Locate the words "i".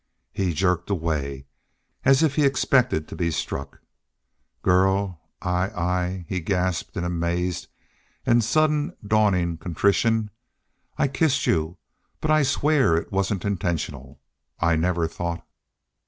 5.43-5.69, 5.69-6.25, 10.97-11.07, 12.31-12.41, 14.59-14.75